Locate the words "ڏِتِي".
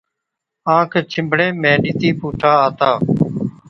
1.83-2.09